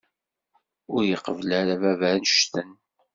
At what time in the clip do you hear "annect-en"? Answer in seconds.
2.15-2.71